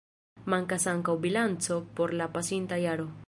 [0.53, 3.09] Mankas ankaŭ bilanco por la pasinta jaro.